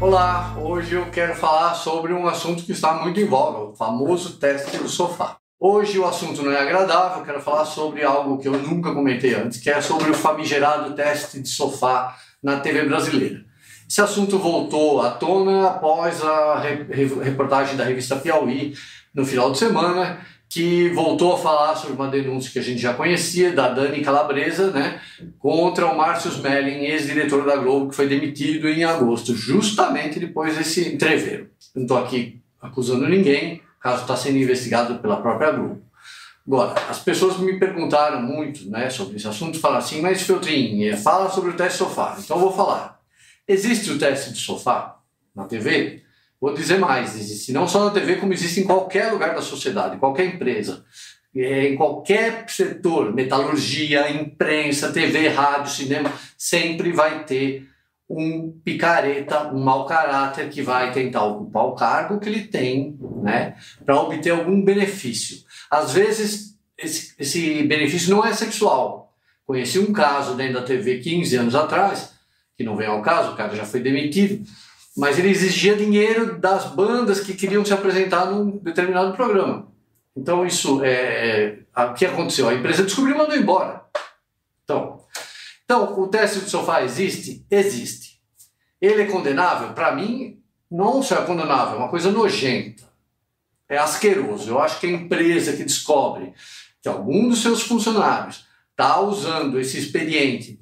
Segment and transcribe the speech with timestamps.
[0.00, 4.38] Olá, hoje eu quero falar sobre um assunto que está muito em voga, o famoso
[4.38, 5.38] teste do sofá.
[5.58, 9.58] Hoje o assunto não é agradável, quero falar sobre algo que eu nunca comentei antes,
[9.58, 13.44] que é sobre o famigerado teste de sofá na TV brasileira.
[13.90, 18.74] Esse assunto voltou à tona após a reportagem da revista Piauí
[19.12, 22.94] no final de semana, que voltou a falar sobre uma denúncia que a gente já
[22.94, 25.00] conhecia, da Dani Calabresa, né,
[25.38, 30.88] contra o Márcio Smelling, ex-diretor da Globo, que foi demitido em agosto, justamente depois desse
[30.88, 31.50] entreveiro.
[31.74, 35.82] Não estou aqui acusando ninguém, caso está sendo investigado pela própria Globo.
[36.46, 41.28] Agora, as pessoas me perguntaram muito né, sobre esse assunto, falam assim, mas Feltrin, fala
[41.28, 42.16] sobre o teste sofá.
[42.18, 42.98] Então eu vou falar.
[43.46, 44.96] Existe o teste de sofá
[45.36, 46.02] na TV?
[46.40, 49.98] Vou dizer mais, existe não só na TV, como existe em qualquer lugar da sociedade,
[49.98, 50.84] qualquer empresa,
[51.34, 57.68] é, em qualquer setor, metalurgia, imprensa, TV, rádio, cinema, sempre vai ter
[58.08, 63.56] um picareta, um mau caráter que vai tentar ocupar o cargo que ele tem, né,
[63.84, 65.38] para obter algum benefício.
[65.70, 69.12] Às vezes, esse, esse benefício não é sexual.
[69.44, 72.14] Conheci um caso dentro da TV 15 anos atrás,
[72.56, 74.44] que não vem ao caso, o cara já foi demitido,
[74.96, 79.68] mas ele exigia dinheiro das bandas que queriam se apresentar num determinado programa.
[80.16, 82.48] Então isso é, é o que aconteceu?
[82.48, 83.82] A empresa descobriu e mandou embora.
[84.64, 85.04] Então,
[85.64, 87.46] então o teste do sofá existe?
[87.50, 88.20] Existe.
[88.80, 89.72] Ele é condenável?
[89.74, 92.84] Para mim, não só é condenável, é uma coisa nojenta.
[93.68, 94.50] É asqueroso.
[94.50, 96.32] Eu acho que a empresa que descobre
[96.82, 100.60] que algum dos seus funcionários está usando esse expediente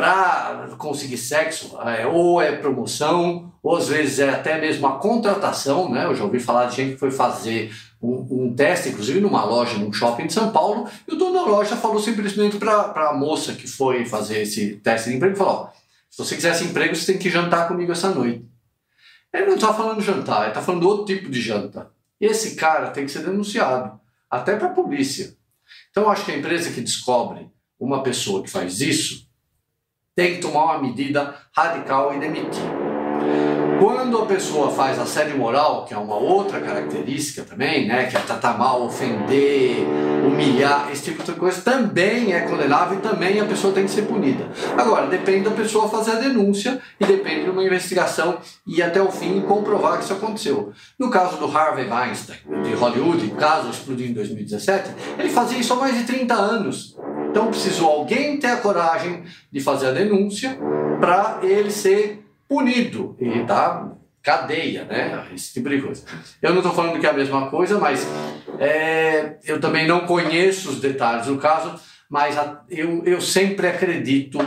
[0.00, 5.90] para conseguir sexo, é, ou é promoção, ou às vezes é até mesmo a contratação,
[5.90, 6.06] né?
[6.06, 7.70] Eu já ouvi falar de gente que foi fazer
[8.00, 11.42] um, um teste, inclusive numa loja, num shopping de São Paulo, e o dono da
[11.42, 15.68] loja falou simplesmente para a moça que foi fazer esse teste de emprego, falou,
[16.08, 18.42] se você quiser esse emprego, você tem que jantar comigo essa noite.
[19.34, 21.90] Ele não está falando jantar, ele está falando outro tipo de janta.
[22.18, 24.00] Esse cara tem que ser denunciado,
[24.30, 25.36] até para a polícia.
[25.90, 29.29] Então eu acho que a empresa que descobre uma pessoa que faz isso,
[30.20, 32.60] tem que tomar uma medida radical e demitir.
[33.80, 38.20] Quando a pessoa faz assédio moral, que é uma outra característica também, né, que é
[38.20, 39.86] tratar mal, ofender,
[40.26, 44.02] humilhar, esse tipo de coisa, também é condenável e também a pessoa tem que ser
[44.02, 44.46] punida.
[44.76, 48.36] Agora, depende da pessoa fazer a denúncia e depende de uma investigação
[48.66, 50.70] e até o fim comprovar que isso aconteceu.
[50.98, 55.76] No caso do Harvey Weinstein, de Hollywood, caso explodiu em 2017, ele fazia isso há
[55.76, 56.94] mais de 30 anos.
[57.30, 60.58] Então precisou alguém ter a coragem de fazer a denúncia
[61.00, 65.28] para ele ser punido e dar cadeia, né?
[65.32, 66.04] Esse tipo de coisa.
[66.42, 68.04] Eu não estou falando que é a mesma coisa, mas
[68.58, 71.80] é, eu também não conheço os detalhes do caso,
[72.10, 74.38] mas a, eu, eu sempre acredito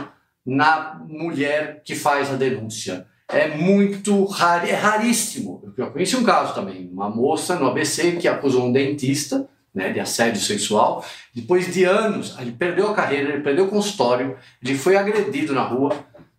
[0.44, 3.06] na mulher que faz a denúncia.
[3.26, 5.72] É muito raro, é raríssimo.
[5.76, 9.98] Eu conheci um caso também, uma moça no ABC que acusou um dentista né, de
[9.98, 11.04] assédio sexual.
[11.34, 15.62] Depois de anos, ele perdeu a carreira, ele perdeu o consultório, ele foi agredido na
[15.62, 15.90] rua.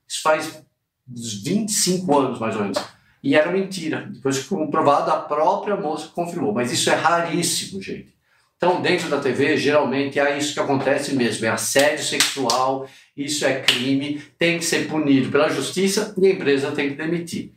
[0.08, 0.64] Isso faz
[1.10, 2.78] uns 25 anos mais ou menos.
[3.22, 4.08] E era mentira.
[4.12, 6.54] Depois comprovado, a própria moça confirmou.
[6.54, 8.16] Mas isso é raríssimo, gente.
[8.56, 13.62] Então, dentro da TV, geralmente é isso que acontece mesmo: é assédio sexual, isso é
[13.62, 17.52] crime, tem que ser punido pela justiça e a empresa tem que demitir.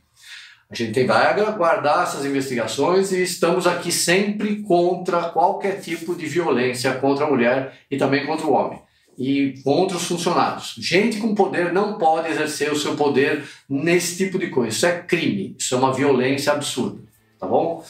[0.71, 6.93] A gente vai aguardar essas investigações e estamos aqui sempre contra qualquer tipo de violência
[6.95, 8.79] contra a mulher e também contra o homem
[9.19, 10.75] e contra os funcionários.
[10.79, 14.69] Gente com poder não pode exercer o seu poder nesse tipo de coisa.
[14.69, 17.01] Isso é crime, isso é uma violência absurda,
[17.41, 17.83] tá bom?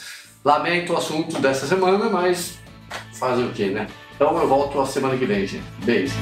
[0.43, 2.57] Lamento o assunto dessa semana, mas
[3.13, 3.87] fazer o quê, né?
[4.15, 5.65] Então eu volto a semana que vem, gente.
[5.83, 6.15] Beijo.